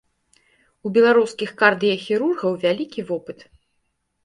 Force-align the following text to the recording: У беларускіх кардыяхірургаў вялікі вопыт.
У 0.87 0.91
беларускіх 0.95 1.49
кардыяхірургаў 1.61 2.51
вялікі 2.67 3.01
вопыт. 3.13 3.39